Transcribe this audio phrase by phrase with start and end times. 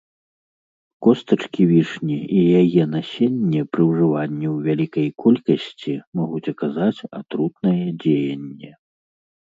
[1.07, 8.77] Костачкі вішні і яе насенне пры ўжыванні ў вялікай колькасці могуць аказаць атрутнае дзеянне.